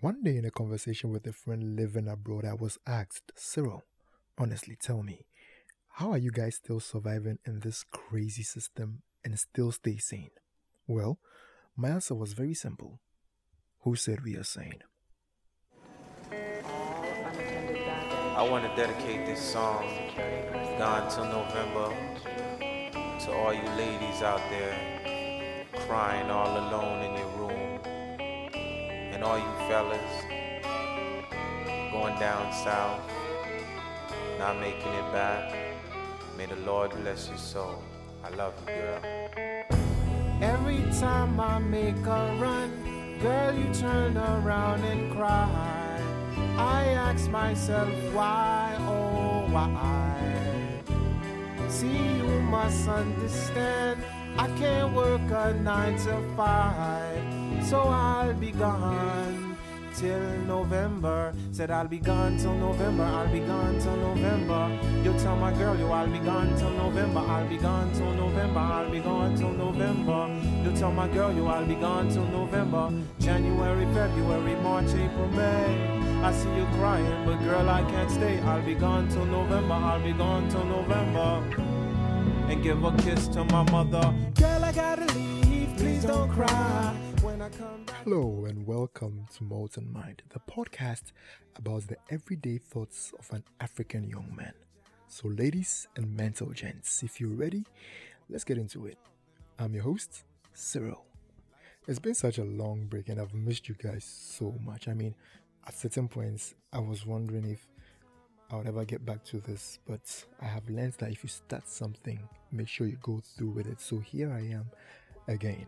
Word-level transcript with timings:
One 0.00 0.22
day 0.22 0.36
in 0.36 0.44
a 0.44 0.50
conversation 0.50 1.10
with 1.10 1.26
a 1.26 1.32
friend 1.32 1.74
living 1.74 2.06
abroad, 2.06 2.44
I 2.44 2.52
was 2.52 2.76
asked, 2.86 3.32
Cyril, 3.34 3.82
honestly 4.36 4.76
tell 4.78 5.02
me, 5.02 5.24
how 5.94 6.10
are 6.10 6.18
you 6.18 6.30
guys 6.30 6.56
still 6.56 6.80
surviving 6.80 7.38
in 7.46 7.60
this 7.60 7.82
crazy 7.90 8.42
system 8.42 9.00
and 9.24 9.38
still 9.38 9.72
stay 9.72 9.96
sane? 9.96 10.32
Well, 10.86 11.18
my 11.76 11.88
answer 11.88 12.14
was 12.14 12.34
very 12.34 12.52
simple. 12.52 13.00
Who 13.84 13.96
said 13.96 14.22
we 14.22 14.36
are 14.36 14.44
sane? 14.44 14.82
I 16.30 16.62
want 18.50 18.68
to 18.68 18.76
dedicate 18.76 19.24
this 19.24 19.40
song, 19.40 19.88
Gone 20.78 21.10
Till 21.10 21.24
November, 21.24 21.88
to 23.20 23.32
all 23.32 23.54
you 23.54 23.66
ladies 23.78 24.20
out 24.20 24.42
there 24.50 24.76
crying 25.86 26.30
all 26.30 26.58
alone 26.58 27.02
in 27.02 27.16
your 27.16 27.28
room, 27.38 27.45
and 29.16 29.24
all 29.24 29.38
you 29.38 29.52
fellas 29.66 30.12
going 31.90 32.18
down 32.18 32.52
south, 32.52 33.00
not 34.38 34.60
making 34.60 34.92
it 34.92 35.10
back. 35.10 35.54
May 36.36 36.44
the 36.44 36.56
Lord 36.56 36.90
bless 36.90 37.26
your 37.26 37.38
soul. 37.38 37.82
I 38.22 38.28
love 38.36 38.52
you, 38.60 38.74
girl. 38.74 39.00
Every 40.42 40.82
time 41.00 41.40
I 41.40 41.58
make 41.58 41.96
a 42.04 42.36
run, 42.38 43.18
girl, 43.22 43.54
you 43.58 43.72
turn 43.72 44.18
around 44.18 44.84
and 44.84 45.10
cry. 45.10 45.98
I 46.58 46.84
ask 47.08 47.30
myself 47.30 47.88
why, 48.12 48.76
oh 48.80 49.46
why? 49.50 50.82
See, 51.70 52.18
you 52.18 52.28
must 52.50 52.86
understand, 52.86 53.98
I 54.36 54.48
can't 54.58 54.92
work 54.92 55.22
a 55.30 55.54
nine 55.54 55.96
to 56.00 56.20
five, 56.36 57.24
so 57.62 57.80
I'll 57.80 58.34
be 58.34 58.50
gone 58.52 59.56
till 59.96 60.20
November. 60.46 61.32
Said 61.52 61.70
I'll 61.70 61.88
be 61.88 61.98
gone 61.98 62.36
till 62.36 62.54
November, 62.54 63.04
I'll 63.04 63.32
be 63.32 63.40
gone 63.40 63.78
till 63.80 63.96
November. 63.96 64.78
You 65.02 65.18
tell 65.18 65.36
my 65.36 65.52
girl, 65.52 65.76
you 65.76 65.86
I'll 65.86 66.06
be 66.06 66.18
gone 66.18 66.56
till 66.58 66.70
November, 66.70 67.20
I'll 67.20 67.48
be 67.48 67.56
gone 67.56 67.92
till 67.94 68.12
November, 68.12 68.60
I'll 68.60 68.90
be 68.90 69.00
gone 69.00 69.36
till 69.36 69.52
November. 69.52 70.28
You 70.64 70.76
tell 70.76 70.92
my 70.92 71.08
girl, 71.08 71.32
you 71.32 71.46
I'll 71.46 71.66
be 71.66 71.74
gone 71.76 72.08
till 72.10 72.26
November. 72.26 72.92
January, 73.20 73.86
February, 73.94 74.54
March, 74.56 74.90
April, 74.90 75.28
May. 75.28 76.22
I 76.22 76.32
see 76.32 76.54
you 76.56 76.66
crying, 76.78 77.24
but 77.24 77.36
girl, 77.44 77.68
I 77.68 77.82
can't 77.90 78.10
stay. 78.10 78.38
I'll 78.40 78.62
be 78.62 78.74
gone 78.74 79.08
till 79.08 79.24
November, 79.24 79.74
I'll 79.74 80.02
be 80.02 80.12
gone 80.12 80.48
till 80.48 80.64
November. 80.64 81.42
And 82.50 82.62
give 82.62 82.84
a 82.84 82.92
kiss 82.98 83.28
to 83.28 83.44
my 83.44 83.62
mother. 83.70 84.14
Girl, 84.34 84.64
I 84.64 84.72
gotta 84.72 85.06
leave, 85.14 85.74
please 85.76 86.04
don't 86.04 86.30
cry. 86.30 87.05
Hello 87.46 88.44
and 88.48 88.66
welcome 88.66 89.24
to 89.36 89.44
Molten 89.44 89.92
Mind, 89.92 90.20
the 90.30 90.40
podcast 90.52 91.12
about 91.54 91.86
the 91.86 91.96
everyday 92.10 92.58
thoughts 92.58 93.12
of 93.20 93.30
an 93.30 93.44
African 93.60 94.02
young 94.02 94.34
man. 94.34 94.52
So, 95.06 95.28
ladies 95.28 95.86
and 95.94 96.16
mental 96.16 96.48
gents, 96.48 97.04
if 97.04 97.20
you're 97.20 97.30
ready, 97.30 97.64
let's 98.28 98.42
get 98.42 98.58
into 98.58 98.86
it. 98.86 98.98
I'm 99.60 99.74
your 99.74 99.84
host, 99.84 100.24
Cyril. 100.54 101.04
It's 101.86 102.00
been 102.00 102.16
such 102.16 102.38
a 102.38 102.44
long 102.44 102.86
break 102.86 103.10
and 103.10 103.20
I've 103.20 103.32
missed 103.32 103.68
you 103.68 103.76
guys 103.80 104.02
so 104.04 104.52
much. 104.64 104.88
I 104.88 104.94
mean, 104.94 105.14
at 105.68 105.78
certain 105.78 106.08
points, 106.08 106.56
I 106.72 106.80
was 106.80 107.06
wondering 107.06 107.44
if 107.44 107.64
I 108.50 108.56
would 108.56 108.66
ever 108.66 108.84
get 108.84 109.06
back 109.06 109.22
to 109.26 109.38
this, 109.38 109.78
but 109.86 110.24
I 110.42 110.46
have 110.46 110.68
learned 110.68 110.94
that 110.94 111.12
if 111.12 111.22
you 111.22 111.28
start 111.28 111.68
something, 111.68 112.18
make 112.50 112.66
sure 112.66 112.88
you 112.88 112.98
go 113.00 113.20
through 113.36 113.50
with 113.50 113.68
it. 113.68 113.80
So 113.80 114.00
here 114.00 114.32
I 114.32 114.40
am 114.40 114.66
again. 115.28 115.66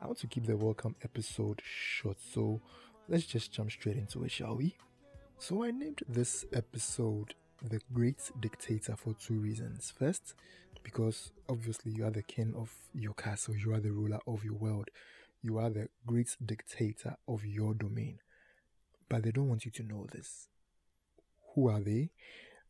I 0.00 0.06
want 0.06 0.18
to 0.18 0.26
keep 0.26 0.46
the 0.46 0.56
welcome 0.56 0.94
episode 1.02 1.60
short, 1.64 2.18
so 2.32 2.60
let's 3.08 3.24
just 3.24 3.52
jump 3.52 3.70
straight 3.70 3.96
into 3.96 4.24
it, 4.24 4.30
shall 4.30 4.56
we? 4.56 4.76
So 5.38 5.64
I 5.64 5.70
named 5.70 6.02
this 6.08 6.44
episode 6.52 7.34
The 7.62 7.80
Great 7.92 8.30
Dictator 8.40 8.96
for 8.96 9.14
two 9.14 9.34
reasons. 9.34 9.92
First, 9.98 10.34
because 10.82 11.32
obviously 11.48 11.92
you 11.92 12.04
are 12.04 12.10
the 12.10 12.22
king 12.22 12.54
of 12.56 12.72
your 12.94 13.14
castle, 13.14 13.56
you 13.56 13.72
are 13.72 13.80
the 13.80 13.92
ruler 13.92 14.20
of 14.26 14.44
your 14.44 14.54
world, 14.54 14.88
you 15.42 15.58
are 15.58 15.70
the 15.70 15.88
great 16.06 16.36
dictator 16.44 17.16
of 17.26 17.44
your 17.44 17.74
domain 17.74 18.18
but 19.08 19.22
they 19.22 19.30
don't 19.30 19.48
want 19.48 19.64
you 19.64 19.70
to 19.72 19.82
know 19.82 20.06
this. 20.12 20.48
Who 21.54 21.68
are 21.68 21.80
they? 21.80 22.10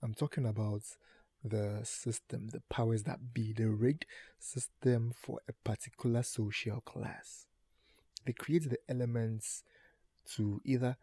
I'm 0.02 0.14
talking 0.14 0.46
about 0.46 0.82
the 1.44 1.80
system, 1.84 2.48
the 2.48 2.62
powers 2.68 3.04
that 3.04 3.32
be, 3.32 3.52
the 3.52 3.68
rigged 3.68 4.06
system 4.38 5.12
for 5.14 5.40
a 5.48 5.52
particular 5.52 6.22
social 6.22 6.80
class. 6.80 7.46
They 8.24 8.32
create 8.32 8.68
the 8.68 8.78
elements 8.88 9.62
to 10.34 10.60
either 10.64 10.96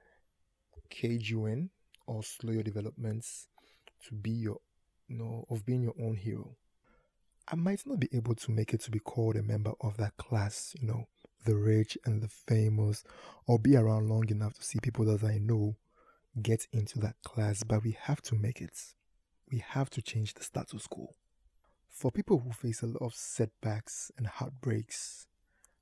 cage 0.89 1.31
you 1.31 1.45
in 1.45 1.69
or 2.05 2.23
slow 2.23 2.51
your 2.51 2.63
developments 2.63 3.47
to 4.07 4.13
be 4.13 4.31
your, 4.31 4.59
you 5.07 5.17
know, 5.17 5.45
of 5.49 5.65
being 5.65 5.81
your 5.81 5.95
own 6.01 6.15
hero. 6.15 6.57
I 7.47 7.55
might 7.55 7.81
not 7.85 7.99
be 7.99 8.09
able 8.13 8.35
to 8.35 8.51
make 8.51 8.73
it 8.73 8.81
to 8.81 8.91
be 8.91 8.99
called 8.99 9.35
a 9.35 9.43
member 9.43 9.73
of 9.81 9.97
that 9.97 10.17
class, 10.17 10.75
you 10.79 10.87
know, 10.87 11.07
the 11.45 11.55
rich 11.55 11.97
and 12.05 12.21
the 12.21 12.29
famous, 12.29 13.03
or 13.47 13.59
be 13.59 13.75
around 13.75 14.09
long 14.09 14.29
enough 14.29 14.53
to 14.53 14.63
see 14.63 14.79
people 14.81 15.05
that 15.05 15.23
I 15.23 15.39
know 15.39 15.75
get 16.41 16.67
into 16.71 16.99
that 16.99 17.15
class, 17.23 17.63
but 17.63 17.83
we 17.83 17.97
have 18.01 18.21
to 18.23 18.35
make 18.35 18.61
it. 18.61 18.77
We 19.53 19.59
have 19.59 19.91
to 19.91 20.01
change 20.01 20.33
the 20.33 20.43
status 20.43 20.87
quo. 20.87 21.13
For 21.87 22.09
people 22.09 22.39
who 22.39 22.51
face 22.53 22.81
a 22.81 22.87
lot 22.87 23.03
of 23.03 23.13
setbacks 23.13 24.11
and 24.17 24.25
heartbreaks, 24.25 25.27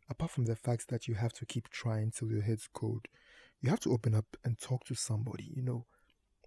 apart 0.10 0.32
from 0.32 0.44
the 0.44 0.58
fact 0.58 0.90
that 0.90 1.08
you 1.08 1.16
have 1.16 1.32
to 1.32 1.46
keep 1.46 1.70
trying 1.70 2.12
till 2.12 2.30
your 2.30 2.42
head's 2.42 2.68
cold, 2.74 3.06
you 3.62 3.70
have 3.70 3.80
to 3.80 3.94
open 3.94 4.14
up 4.14 4.26
and 4.44 4.60
talk 4.60 4.84
to 4.88 4.94
somebody, 4.94 5.54
you 5.56 5.62
know, 5.62 5.86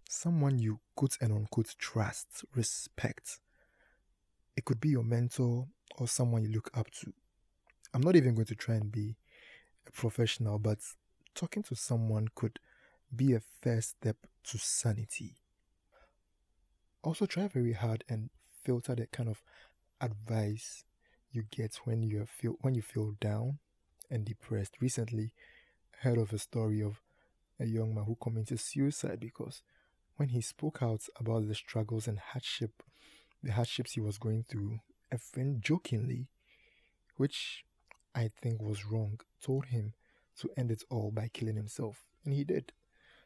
someone 0.06 0.58
you 0.58 0.80
quote 0.96 1.16
and 1.22 1.32
unquote 1.32 1.74
trust, 1.78 2.44
respect. 2.54 3.38
It 4.54 4.66
could 4.66 4.78
be 4.78 4.90
your 4.90 5.02
mentor 5.02 5.66
or 5.96 6.06
someone 6.06 6.42
you 6.42 6.50
look 6.50 6.70
up 6.74 6.90
to. 7.00 7.14
I'm 7.94 8.02
not 8.02 8.16
even 8.16 8.34
going 8.34 8.48
to 8.48 8.54
try 8.54 8.74
and 8.74 8.92
be 8.92 9.16
a 9.88 9.92
professional, 9.92 10.58
but 10.58 10.80
talking 11.34 11.62
to 11.62 11.74
someone 11.74 12.28
could 12.34 12.58
be 13.16 13.32
a 13.32 13.40
first 13.62 13.96
step 13.96 14.18
to 14.50 14.58
sanity. 14.58 15.36
Also, 17.04 17.26
try 17.26 17.46
very 17.46 17.74
hard 17.74 18.02
and 18.08 18.30
filter 18.62 18.94
the 18.94 19.06
kind 19.06 19.28
of 19.28 19.42
advice 20.00 20.84
you 21.30 21.44
get 21.50 21.76
when 21.84 22.02
you 22.02 22.24
feel 22.24 22.56
when 22.62 22.74
you 22.74 22.80
feel 22.80 23.12
down 23.20 23.58
and 24.10 24.24
depressed. 24.24 24.80
Recently, 24.80 25.30
I 25.92 26.08
heard 26.08 26.16
of 26.16 26.32
a 26.32 26.38
story 26.38 26.82
of 26.82 27.02
a 27.60 27.66
young 27.66 27.94
man 27.94 28.04
who 28.04 28.16
committed 28.16 28.58
suicide 28.58 29.20
because 29.20 29.62
when 30.16 30.30
he 30.30 30.40
spoke 30.40 30.78
out 30.82 31.02
about 31.20 31.46
the 31.46 31.54
struggles 31.54 32.08
and 32.08 32.18
hardship, 32.18 32.82
the 33.42 33.52
hardships 33.52 33.92
he 33.92 34.00
was 34.00 34.16
going 34.16 34.42
through, 34.42 34.80
a 35.12 35.18
friend 35.18 35.60
jokingly, 35.60 36.28
which 37.18 37.66
I 38.14 38.30
think 38.40 38.62
was 38.62 38.86
wrong, 38.86 39.20
told 39.42 39.66
him 39.66 39.92
to 40.38 40.48
end 40.56 40.70
it 40.70 40.84
all 40.88 41.10
by 41.10 41.28
killing 41.28 41.56
himself. 41.56 42.06
And 42.24 42.32
he 42.32 42.44
did. 42.44 42.72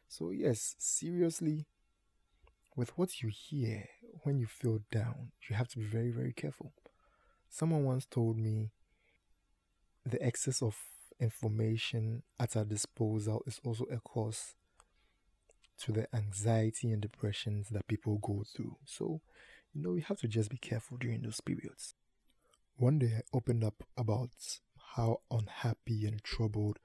So, 0.09 0.31
yes, 0.31 0.75
seriously, 0.77 1.65
with 2.75 2.97
what 2.97 3.21
you 3.21 3.29
hear 3.29 3.85
when 4.23 4.39
you 4.39 4.47
feel 4.47 4.79
down, 4.91 5.31
you 5.49 5.55
have 5.55 5.67
to 5.69 5.77
be 5.77 5.85
very, 5.85 6.11
very 6.11 6.33
careful. 6.33 6.73
Someone 7.49 7.83
once 7.83 8.05
told 8.05 8.37
me 8.37 8.71
the 10.05 10.21
excess 10.21 10.61
of 10.61 10.75
information 11.19 12.23
at 12.39 12.55
our 12.55 12.63
disposal 12.63 13.43
is 13.45 13.59
also 13.63 13.85
a 13.85 13.99
cause 13.99 14.55
to 15.79 15.91
the 15.91 16.07
anxiety 16.15 16.91
and 16.91 17.01
depressions 17.01 17.69
that 17.69 17.87
people 17.87 18.17
go 18.17 18.43
through. 18.55 18.77
So, 18.85 19.21
you 19.73 19.81
know, 19.81 19.91
we 19.91 20.01
have 20.01 20.19
to 20.19 20.27
just 20.27 20.49
be 20.49 20.57
careful 20.57 20.97
during 20.97 21.21
those 21.21 21.41
periods. 21.41 21.95
One 22.75 22.99
day 22.99 23.13
I 23.17 23.21
opened 23.33 23.63
up 23.63 23.83
about 23.97 24.29
how 24.95 25.21
unhappy 25.31 26.05
and 26.05 26.23
troubled 26.23 26.79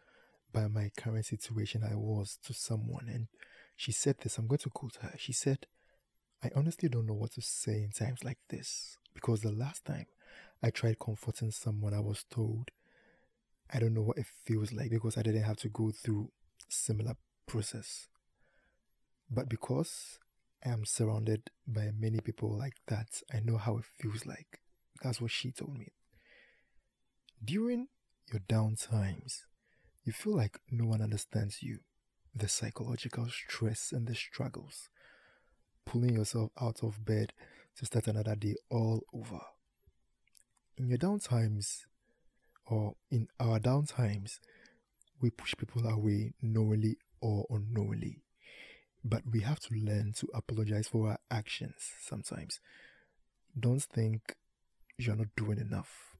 by 0.52 0.68
my 0.68 0.90
current 0.96 1.26
situation 1.26 1.82
I 1.84 1.96
was 1.96 2.38
to 2.44 2.54
someone. 2.54 3.08
And 3.08 3.28
she 3.76 3.92
said 3.92 4.16
this 4.20 4.38
I'm 4.38 4.46
going 4.46 4.58
to 4.58 4.70
quote 4.70 4.98
her. 5.02 5.14
She 5.18 5.32
said, 5.32 5.66
I 6.44 6.50
honestly 6.54 6.90
don't 6.90 7.06
know 7.06 7.14
what 7.14 7.32
to 7.32 7.40
say 7.40 7.82
in 7.82 7.90
times 7.90 8.22
like 8.22 8.36
this 8.50 8.98
because 9.14 9.40
the 9.40 9.50
last 9.50 9.86
time 9.86 10.04
I 10.62 10.68
tried 10.68 10.98
comforting 10.98 11.50
someone, 11.50 11.94
I 11.94 12.00
was 12.00 12.24
told, 12.30 12.70
I 13.72 13.78
don't 13.78 13.94
know 13.94 14.02
what 14.02 14.18
it 14.18 14.26
feels 14.44 14.70
like 14.70 14.90
because 14.90 15.16
I 15.16 15.22
didn't 15.22 15.44
have 15.44 15.56
to 15.58 15.70
go 15.70 15.90
through 15.90 16.30
similar 16.68 17.14
process. 17.46 18.08
But 19.30 19.48
because 19.48 20.18
I 20.62 20.68
am 20.68 20.84
surrounded 20.84 21.50
by 21.66 21.90
many 21.98 22.20
people 22.20 22.54
like 22.54 22.76
that, 22.88 23.22
I 23.32 23.40
know 23.40 23.56
how 23.56 23.78
it 23.78 23.84
feels 23.84 24.26
like. 24.26 24.60
That's 25.02 25.22
what 25.22 25.30
she 25.30 25.50
told 25.50 25.78
me. 25.78 25.92
During 27.42 27.88
your 28.30 28.40
down 28.40 28.76
times, 28.76 29.46
you 30.04 30.12
feel 30.12 30.36
like 30.36 30.58
no 30.70 30.84
one 30.84 31.00
understands 31.00 31.62
you, 31.62 31.78
the 32.34 32.48
psychological 32.48 33.28
stress 33.30 33.92
and 33.92 34.06
the 34.06 34.14
struggles, 34.14 34.90
pulling 35.86 36.14
yourself 36.14 36.50
out 36.60 36.82
of 36.82 37.04
bed 37.04 37.32
to 37.76 37.86
start 37.86 38.06
another 38.06 38.36
day 38.36 38.54
all 38.70 39.02
over. 39.12 39.40
In 40.76 40.88
your 40.88 40.98
down 40.98 41.20
times, 41.20 41.86
or 42.66 42.94
in 43.10 43.28
our 43.38 43.58
down 43.58 43.86
times, 43.86 44.40
we 45.20 45.30
push 45.30 45.54
people 45.56 45.86
away 45.86 46.32
knowingly 46.42 46.96
or 47.20 47.46
unknowingly. 47.50 48.22
But 49.04 49.22
we 49.30 49.40
have 49.40 49.60
to 49.60 49.74
learn 49.74 50.12
to 50.16 50.28
apologize 50.34 50.88
for 50.88 51.10
our 51.10 51.18
actions 51.30 51.92
sometimes. 52.00 52.60
Don't 53.58 53.82
think 53.82 54.34
you're 54.98 55.16
not 55.16 55.36
doing 55.36 55.58
enough. 55.58 56.16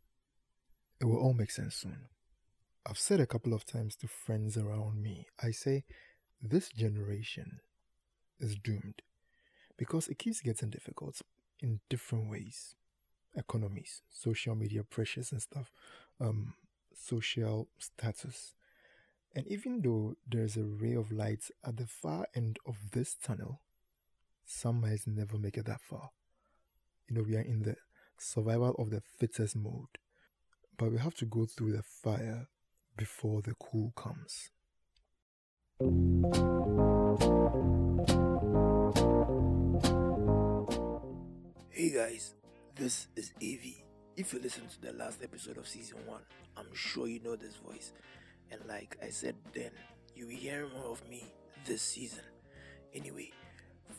It 1.00 1.06
will 1.06 1.19
all 1.19 1.34
make 1.34 1.50
sense 1.50 1.76
soon. 1.76 2.08
I've 2.87 2.99
said 2.99 3.20
a 3.20 3.26
couple 3.26 3.55
of 3.55 3.64
times 3.64 3.96
to 3.96 4.08
friends 4.08 4.58
around 4.58 5.02
me, 5.02 5.26
I 5.43 5.50
say, 5.50 5.84
this 6.43 6.69
generation 6.69 7.60
is 8.38 8.56
doomed 8.56 9.00
because 9.76 10.08
it 10.08 10.18
keeps 10.18 10.40
getting 10.40 10.70
difficult 10.70 11.20
in 11.60 11.80
different 11.88 12.30
ways 12.30 12.76
economies, 13.36 14.02
social 14.10 14.54
media 14.54 14.84
pressures, 14.84 15.32
and 15.32 15.42
stuff, 15.42 15.72
um, 16.20 16.54
social 16.94 17.68
status. 17.78 18.54
And 19.34 19.46
even 19.48 19.82
though 19.82 20.14
there's 20.30 20.56
a 20.56 20.62
ray 20.62 20.94
of 20.94 21.10
light 21.10 21.50
at 21.66 21.76
the 21.76 21.86
far 21.86 22.28
end 22.34 22.58
of 22.66 22.76
this 22.92 23.16
tunnel, 23.20 23.60
some 24.46 24.80
might 24.80 25.00
never 25.06 25.38
make 25.38 25.56
it 25.56 25.66
that 25.66 25.80
far. 25.80 26.10
You 27.08 27.16
know, 27.16 27.22
we 27.22 27.36
are 27.36 27.40
in 27.40 27.62
the 27.62 27.76
survival 28.18 28.74
of 28.78 28.90
the 28.90 29.02
fittest 29.18 29.56
mode, 29.56 29.98
but 30.78 30.92
we 30.92 30.98
have 30.98 31.14
to 31.16 31.26
go 31.26 31.46
through 31.46 31.72
the 31.72 31.82
fire 31.82 32.48
before 32.96 33.42
the 33.42 33.54
cool 33.58 33.92
comes. 33.96 34.50
Guys, 41.94 42.35
this 42.75 43.06
is 43.14 43.31
AV. 43.41 43.85
If 44.17 44.32
you 44.32 44.41
listened 44.41 44.69
to 44.70 44.81
the 44.81 44.93
last 44.94 45.23
episode 45.23 45.58
of 45.58 45.69
season 45.69 45.99
1, 46.06 46.20
I'm 46.56 46.75
sure 46.75 47.06
you 47.06 47.20
know 47.20 47.37
this 47.37 47.55
voice. 47.55 47.93
And 48.50 48.61
like 48.67 48.96
I 49.00 49.11
said 49.11 49.37
then, 49.52 49.70
you 50.17 50.26
will 50.26 50.35
hear 50.35 50.67
more 50.76 50.91
of 50.91 51.08
me 51.08 51.23
this 51.64 51.82
season. 51.82 52.25
Anyway, 52.94 53.31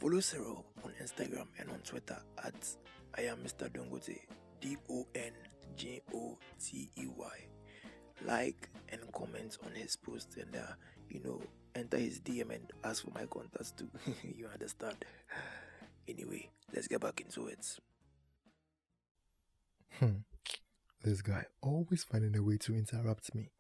follow 0.02 0.20
Cyril 0.20 0.66
on 0.84 0.92
Instagram 1.02 1.48
and 1.58 1.70
on 1.70 1.80
Twitter 1.86 2.18
at 2.44 2.68
I 3.18 3.22
am 3.22 3.38
Mr. 3.38 3.70
Donjotey, 3.70 4.20
D 4.60 4.76
O 4.90 5.08
N 5.16 5.32
J 5.78 6.02
O 6.14 6.38
T 6.62 6.90
E 6.98 7.08
Y. 7.16 7.38
Like 8.26 8.68
and 8.90 9.00
comment 9.14 9.58
on 9.66 9.72
his 9.74 9.96
post 9.96 10.36
and 10.36 10.54
uh, 10.54 10.74
you 11.10 11.22
know 11.24 11.42
enter 11.76 11.96
his 11.96 12.20
DM 12.20 12.54
and 12.56 12.70
ask 12.84 13.06
for 13.06 13.12
my 13.12 13.26
contacts 13.28 13.72
too. 13.72 13.88
you 14.36 14.50
understand? 14.54 14.98
Anyway, 16.10 16.50
let's 16.76 16.88
get 16.88 17.00
back 17.00 17.22
into 17.22 17.48
it. 17.48 17.66
Hmm. 20.00 20.18
This 21.04 21.22
guy 21.22 21.46
always 21.62 22.04
finding 22.04 22.36
a 22.36 22.44
way 22.44 22.58
to 22.58 22.76
interrupt 22.76 23.34
me. 23.34 23.52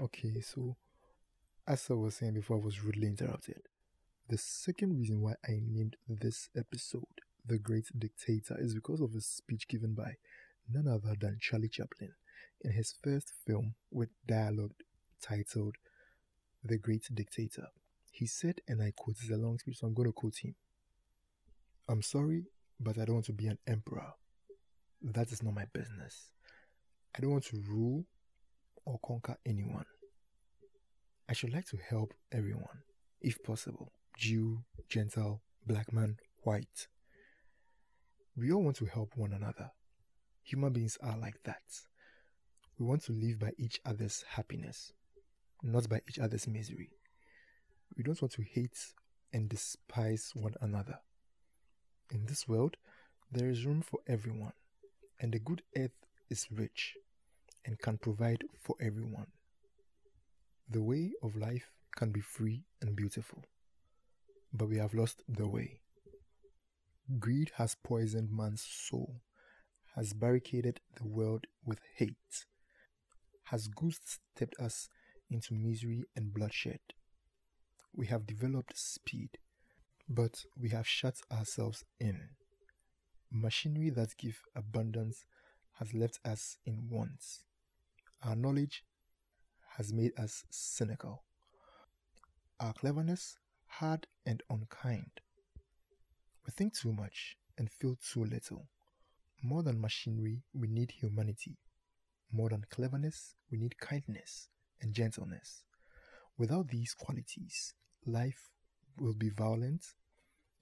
Okay, 0.00 0.40
so 0.40 0.76
as 1.68 1.86
I 1.88 1.94
was 1.94 2.16
saying 2.16 2.34
before, 2.34 2.56
I 2.56 2.64
was 2.64 2.82
rudely 2.82 3.06
interrupted. 3.06 3.62
The 4.28 4.38
second 4.38 4.98
reason 4.98 5.20
why 5.20 5.34
I 5.46 5.60
named 5.62 5.96
this 6.08 6.48
episode 6.56 7.04
The 7.46 7.58
Great 7.58 7.86
Dictator 7.96 8.56
is 8.58 8.74
because 8.74 9.00
of 9.00 9.14
a 9.14 9.20
speech 9.20 9.68
given 9.68 9.94
by 9.94 10.14
none 10.68 10.88
other 10.88 11.14
than 11.20 11.38
Charlie 11.40 11.68
Chaplin 11.68 12.12
in 12.62 12.72
his 12.72 12.94
first 13.04 13.32
film 13.46 13.74
with 13.90 14.08
dialogue 14.26 14.74
titled 15.22 15.76
The 16.64 16.78
Great 16.78 17.04
Dictator. 17.12 17.68
He 18.10 18.26
said, 18.26 18.62
and 18.66 18.82
I 18.82 18.92
quote, 18.96 19.16
it's 19.20 19.30
a 19.30 19.36
long 19.36 19.58
speech, 19.58 19.78
so 19.78 19.86
I'm 19.86 19.94
going 19.94 20.08
to 20.08 20.12
quote 20.12 20.38
him 20.42 20.54
I'm 21.88 22.02
sorry, 22.02 22.44
but 22.78 22.98
I 22.98 23.04
don't 23.04 23.16
want 23.16 23.26
to 23.26 23.32
be 23.32 23.46
an 23.46 23.58
emperor. 23.66 24.12
That 25.02 25.32
is 25.32 25.42
not 25.42 25.54
my 25.54 25.66
business. 25.72 26.30
I 27.16 27.20
don't 27.20 27.32
want 27.32 27.44
to 27.46 27.62
rule 27.68 28.04
or 28.84 28.98
conquer 29.04 29.36
anyone. 29.46 29.86
I 31.28 31.32
should 31.32 31.52
like 31.52 31.66
to 31.66 31.78
help 31.88 32.12
everyone, 32.32 32.82
if 33.20 33.42
possible 33.42 33.92
Jew, 34.16 34.64
Gentile, 34.88 35.40
black 35.66 35.92
man, 35.92 36.16
white. 36.42 36.88
We 38.36 38.52
all 38.52 38.62
want 38.62 38.76
to 38.76 38.86
help 38.86 39.16
one 39.16 39.32
another. 39.32 39.70
Human 40.42 40.72
beings 40.72 40.98
are 41.02 41.16
like 41.16 41.42
that. 41.44 41.62
We 42.78 42.86
want 42.86 43.02
to 43.04 43.12
live 43.12 43.38
by 43.38 43.52
each 43.58 43.80
other's 43.84 44.24
happiness, 44.28 44.92
not 45.62 45.88
by 45.88 46.00
each 46.08 46.18
other's 46.18 46.46
misery. 46.46 46.90
We 47.96 48.02
don't 48.02 48.20
want 48.20 48.32
to 48.32 48.42
hate 48.42 48.78
and 49.32 49.48
despise 49.48 50.32
one 50.34 50.54
another. 50.60 50.98
In 52.12 52.26
this 52.26 52.48
world, 52.48 52.76
there 53.30 53.48
is 53.48 53.64
room 53.64 53.82
for 53.82 54.00
everyone, 54.08 54.54
and 55.20 55.32
the 55.32 55.38
good 55.38 55.62
earth 55.76 55.94
is 56.28 56.48
rich 56.50 56.96
and 57.64 57.78
can 57.78 57.98
provide 57.98 58.42
for 58.60 58.74
everyone. 58.80 59.28
The 60.68 60.82
way 60.82 61.12
of 61.22 61.36
life 61.36 61.70
can 61.96 62.10
be 62.10 62.20
free 62.20 62.64
and 62.82 62.96
beautiful, 62.96 63.44
but 64.52 64.68
we 64.68 64.78
have 64.78 64.92
lost 64.92 65.22
the 65.28 65.46
way. 65.46 65.78
Greed 67.20 67.52
has 67.56 67.76
poisoned 67.76 68.30
man's 68.32 68.62
soul, 68.62 69.20
has 69.94 70.12
barricaded 70.12 70.80
the 70.96 71.06
world 71.06 71.46
with 71.64 71.78
hate, 71.94 72.46
has 73.44 73.68
goose 73.68 74.00
stepped 74.34 74.58
us 74.58 74.88
into 75.30 75.54
misery 75.54 76.04
and 76.16 76.34
bloodshed. 76.34 76.80
We 77.94 78.06
have 78.06 78.26
developed 78.26 78.76
speed, 78.76 79.38
but 80.12 80.44
we 80.60 80.68
have 80.70 80.88
shut 80.88 81.14
ourselves 81.32 81.84
in. 82.00 82.20
Machinery 83.30 83.90
that 83.90 84.16
gives 84.18 84.38
abundance 84.56 85.24
has 85.78 85.94
left 85.94 86.18
us 86.24 86.56
in 86.66 86.88
want. 86.90 87.22
Our 88.24 88.34
knowledge 88.34 88.82
has 89.76 89.92
made 89.92 90.10
us 90.18 90.44
cynical. 90.50 91.22
Our 92.58 92.72
cleverness 92.72 93.36
hard 93.68 94.08
and 94.26 94.42
unkind. 94.50 95.10
We 96.44 96.52
think 96.56 96.76
too 96.76 96.92
much 96.92 97.36
and 97.56 97.70
feel 97.70 97.96
too 98.12 98.24
little. 98.24 98.66
More 99.44 99.62
than 99.62 99.80
machinery, 99.80 100.42
we 100.52 100.66
need 100.66 100.90
humanity. 100.90 101.56
More 102.32 102.48
than 102.48 102.64
cleverness, 102.68 103.36
we 103.50 103.58
need 103.58 103.78
kindness 103.78 104.48
and 104.82 104.92
gentleness. 104.92 105.62
Without 106.36 106.68
these 106.68 106.94
qualities, 106.94 107.74
life 108.04 108.50
will 108.98 109.14
be 109.14 109.30
violent 109.30 109.84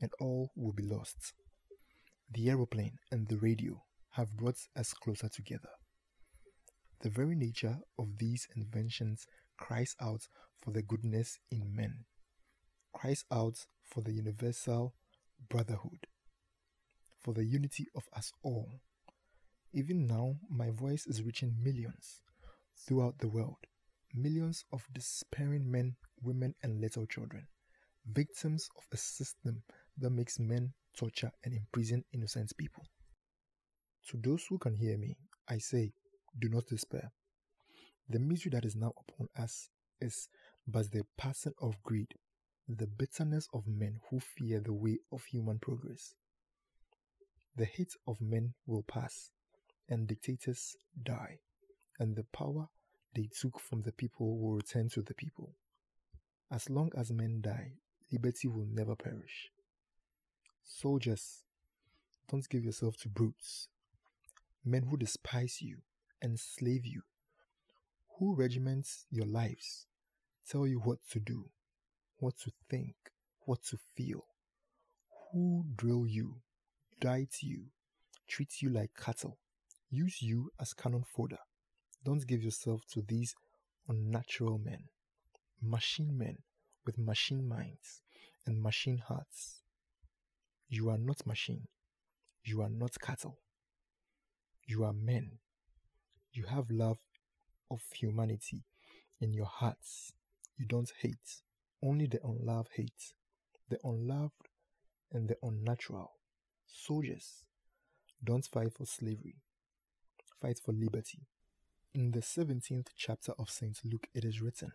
and 0.01 0.11
all 0.21 0.51
will 0.57 0.73
be 0.73 0.83
lost. 0.85 1.33
The 2.31 2.51
aeroplane 2.51 2.99
and 3.11 3.27
the 3.29 3.39
radio 3.39 3.83
have 4.11 4.37
brought 4.37 4.59
us 4.77 4.93
closer 4.93 5.29
together. 5.29 5.71
The 7.01 7.11
very 7.11 7.35
nature 7.35 7.79
of 7.99 8.19
these 8.19 8.47
inventions 8.57 9.27
cries 9.57 9.95
out 10.01 10.27
for 10.59 10.73
the 10.73 10.83
goodness 10.83 11.39
in 11.51 11.75
men, 11.75 12.05
cries 12.93 13.25
out 13.31 13.67
for 13.85 14.03
the 14.03 14.13
universal 14.13 14.95
brotherhood, 15.49 16.07
for 17.21 17.33
the 17.35 17.45
unity 17.45 17.87
of 17.95 18.03
us 18.15 18.33
all. 18.43 18.81
Even 19.73 20.07
now, 20.07 20.37
my 20.51 20.71
voice 20.71 21.07
is 21.07 21.23
reaching 21.23 21.63
millions 21.63 22.23
throughout 22.77 23.19
the 23.19 23.29
world, 23.29 23.59
millions 24.15 24.65
of 24.73 24.87
despairing 24.93 25.71
men, 25.71 25.97
women, 26.23 26.55
and 26.63 26.81
little 26.81 27.07
children, 27.07 27.47
victims 28.07 28.69
of 28.77 28.85
a 28.93 28.97
system 28.97 29.63
that 30.01 30.11
makes 30.11 30.39
men 30.39 30.73
torture 30.97 31.33
and 31.45 31.55
imprison 31.55 32.05
innocent 32.13 32.53
people. 32.57 32.85
To 34.11 34.19
those 34.23 34.45
who 34.49 34.59
can 34.59 34.75
hear 34.75 34.97
me, 34.97 35.17
I 35.49 35.59
say, 35.59 35.93
do 36.39 36.49
not 36.49 36.67
despair. 36.67 37.13
The 38.09 38.19
misery 38.19 38.51
that 38.53 38.65
is 38.65 38.77
now 38.77 38.93
upon 38.99 39.29
us 39.39 39.69
is 40.01 40.29
but 40.67 40.91
the 40.91 41.05
passing 41.17 41.53
of 41.61 41.83
greed, 41.83 42.15
the 42.69 42.87
bitterness 42.87 43.49
of 43.53 43.67
men 43.67 44.01
who 44.11 44.21
fear 44.21 44.61
the 44.61 44.73
way 44.73 44.99
of 45.13 45.25
human 45.25 45.59
progress. 45.59 46.15
The 47.57 47.65
hate 47.65 47.95
of 48.07 48.21
men 48.21 48.55
will 48.67 48.83
pass, 48.83 49.31
and 49.89 50.07
dictators 50.07 50.77
die, 51.03 51.39
and 51.99 52.15
the 52.15 52.25
power 52.33 52.69
they 53.15 53.29
took 53.41 53.59
from 53.61 53.83
the 53.83 53.93
people 53.93 54.39
will 54.39 54.55
return 54.55 54.89
to 54.91 55.03
the 55.03 55.15
people. 55.15 55.55
As 56.51 56.71
long 56.71 56.91
as 56.97 57.11
men 57.11 57.41
die, 57.43 57.73
liberty 58.13 58.49
will 58.49 58.67
never 58.71 58.95
perish. 58.95 59.51
Soldiers, 60.71 61.45
don't 62.31 62.49
give 62.49 62.63
yourself 62.63 62.99
to 62.99 63.09
brutes, 63.09 63.69
men 64.63 64.83
who 64.83 64.99
despise 64.99 65.63
you, 65.63 65.79
enslave 66.23 66.85
you, 66.85 67.01
who 68.19 68.35
regiments 68.35 69.07
your 69.11 69.25
lives, 69.25 69.87
tell 70.49 70.67
you 70.67 70.79
what 70.79 70.99
to 71.11 71.21
do, 71.21 71.47
what 72.19 72.37
to 72.45 72.53
think, 72.69 72.95
what 73.47 73.63
to 73.65 73.79
feel, 73.97 74.27
who 75.33 75.65
drill 75.75 76.07
you, 76.07 76.43
diet 77.01 77.43
you, 77.43 77.65
treat 78.29 78.61
you 78.61 78.69
like 78.69 78.91
cattle, 78.95 79.39
use 79.91 80.21
you 80.21 80.51
as 80.61 80.75
cannon 80.75 81.03
fodder. 81.03 81.39
Don't 82.05 82.27
give 82.27 82.43
yourself 82.43 82.83
to 82.93 83.01
these 83.01 83.35
unnatural 83.89 84.59
men, 84.59 84.85
machine 85.63 86.17
men 86.17 86.37
with 86.85 86.99
machine 86.99 87.49
minds 87.49 88.03
and 88.47 88.63
machine 88.63 88.99
hearts. 88.99 89.63
You 90.69 90.91
are 90.91 90.99
not 90.99 91.27
machine. 91.27 91.67
You 92.45 92.61
are 92.63 92.69
not 92.69 93.01
cattle. 93.01 93.39
You 94.67 94.85
are 94.85 94.93
men. 94.93 95.39
You 96.33 96.45
have 96.45 96.71
love 96.71 96.99
of 97.71 97.81
humanity 97.95 98.65
in 99.21 99.33
your 99.33 99.47
hearts. 99.47 100.13
You 100.59 100.67
don't 100.67 100.93
hate. 101.01 101.43
Only 101.83 102.07
the 102.07 102.21
unloved 102.23 102.71
hate, 102.75 103.15
the 103.71 103.79
unloved 103.83 104.49
and 105.13 105.29
the 105.29 105.37
unnatural. 105.43 106.13
Soldiers, 106.67 107.45
don't 108.23 108.45
fight 108.45 108.73
for 108.75 108.85
slavery, 108.85 109.37
fight 110.43 110.61
for 110.63 110.73
liberty. 110.73 111.27
In 111.95 112.11
the 112.11 112.21
17th 112.21 112.89
chapter 112.97 113.33
of 113.39 113.49
St. 113.49 113.81
Luke, 113.85 114.09
it 114.15 114.25
is 114.25 114.43
written, 114.43 114.73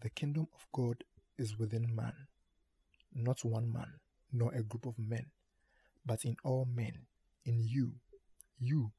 The 0.00 0.10
kingdom 0.10 0.46
of 0.54 0.66
God 0.72 1.02
is 1.36 1.58
within 1.58 1.94
man, 1.94 2.28
not 3.14 3.44
one 3.44 3.72
man, 3.72 3.94
nor 4.32 4.52
a 4.52 4.62
group 4.62 4.86
of 4.86 4.98
men, 4.98 5.26
but 6.04 6.24
in 6.24 6.36
all 6.44 6.66
men, 6.66 7.06
in 7.44 7.62
you. 7.62 7.94
You, 8.58 8.92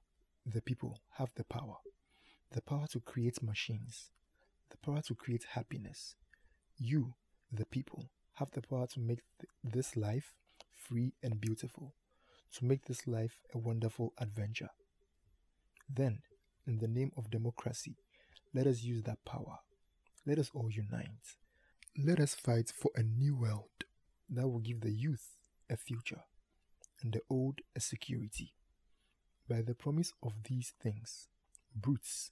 the 0.45 0.61
people, 0.61 1.01
have 1.17 1.31
the 1.35 1.43
power 1.43 1.75
the 2.51 2.61
power 2.61 2.87
to 2.87 2.99
create 2.99 3.43
machines, 3.43 4.09
the 4.71 4.77
power 4.77 5.01
to 5.03 5.13
create 5.13 5.45
happiness. 5.51 6.15
You, 6.77 7.13
the 7.51 7.65
people, 7.65 8.09
have 8.35 8.51
the 8.51 8.61
power 8.61 8.87
to 8.87 8.99
make 8.99 9.19
th- 9.39 9.51
this 9.63 9.95
life 9.95 10.33
free 10.75 11.13
and 11.21 11.39
beautiful, 11.39 11.93
to 12.55 12.65
make 12.65 12.85
this 12.85 13.05
life 13.05 13.39
a 13.53 13.57
wonderful 13.57 14.13
adventure. 14.17 14.69
Then, 15.87 16.19
in 16.65 16.79
the 16.79 16.87
name 16.87 17.11
of 17.17 17.29
democracy, 17.29 17.97
let 18.53 18.65
us 18.65 18.81
use 18.81 19.03
that 19.03 19.23
power. 19.25 19.59
Let 20.25 20.39
us 20.39 20.49
all 20.53 20.69
unite. 20.71 21.35
Let 21.97 22.19
us 22.19 22.33
fight 22.33 22.71
for 22.75 22.91
a 22.95 23.03
new 23.03 23.35
world 23.35 23.85
that 24.29 24.47
will 24.47 24.59
give 24.59 24.81
the 24.81 24.91
youth 24.91 25.37
a 25.69 25.77
future 25.77 26.23
and 27.01 27.13
the 27.13 27.21
old 27.29 27.59
a 27.75 27.79
security. 27.79 28.53
By 29.47 29.61
the 29.61 29.73
promise 29.73 30.13
of 30.21 30.33
these 30.43 30.73
things, 30.81 31.27
brutes 31.75 32.31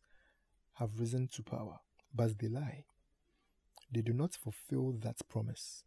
have 0.76 1.00
risen 1.00 1.28
to 1.34 1.44
power, 1.44 1.80
but 2.14 2.38
they 2.40 2.48
lie. 2.48 2.86
They 3.92 4.02
do 4.02 4.14
not 4.14 4.36
fulfill 4.36 4.94
that 5.00 5.28
promise. 5.30 5.84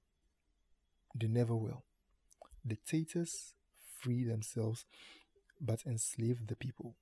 They 1.15 1.29
never 1.29 1.55
will. 1.55 1.85
Dictators 2.67 3.55
free 3.99 4.25
themselves 4.25 4.85
but 5.61 5.85
enslave 5.87 6.47
the 6.47 6.57
people. 6.57 6.95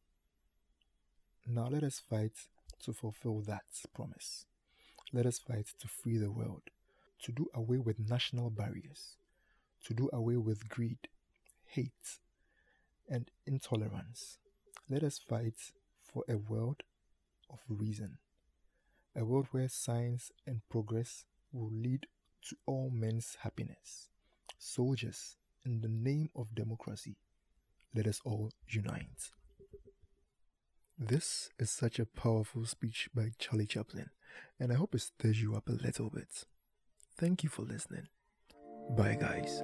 Now 1.47 1.69
let 1.69 1.85
us 1.85 2.01
fight 2.01 2.33
to 2.85 2.93
fulfill 2.93 3.41
that 3.43 3.65
promise. 3.95 4.45
Let 5.13 5.27
us 5.27 5.39
fight 5.39 5.69
to 5.81 5.89
free 5.89 6.19
the 6.19 6.31
world, 6.31 6.63
to 7.23 7.33
do 7.33 7.49
away 7.55 7.79
with 7.79 7.99
national 7.99 8.51
barriers, 8.51 9.17
to 9.85 9.95
do 9.95 10.09
away 10.13 10.37
with 10.37 10.69
greed, 10.69 11.09
hate, 11.67 12.19
and 13.09 13.31
intolerance. 13.47 14.39
Let 14.89 15.03
us 15.03 15.19
fight 15.19 15.73
for 16.03 16.25
a 16.29 16.37
world 16.37 16.83
of 17.51 17.61
reason, 17.69 18.19
a 19.17 19.25
world 19.25 19.49
where 19.51 19.69
science 19.69 20.31
and 20.47 20.61
progress 20.69 21.25
will 21.53 21.71
lead 21.71 22.07
to 22.49 22.57
all 22.67 22.91
men's 22.93 23.37
happiness. 23.43 24.09
Soldiers, 24.59 25.37
in 25.65 25.81
the 25.81 25.89
name 25.89 26.31
of 26.37 26.55
democracy, 26.55 27.17
let 27.95 28.07
us 28.07 28.21
all 28.25 28.51
unite. 28.69 29.31
This 30.99 31.51
is 31.59 31.71
such 31.71 31.99
a 31.99 32.07
powerful 32.07 32.65
speech 32.65 33.09
by 33.15 33.31
Charlie 33.39 33.67
Chaplin, 33.67 34.11
and 34.59 34.73
I 34.73 34.75
hope 34.75 34.95
it 34.95 35.01
stirs 35.01 35.41
you 35.41 35.55
up 35.55 35.69
a 35.69 35.73
little 35.73 36.11
bit. 36.11 36.45
Thank 37.19 37.43
you 37.43 37.51
for 37.51 37.63
listening. 37.63 38.09
Bye, 38.97 39.17
guys. 39.21 39.63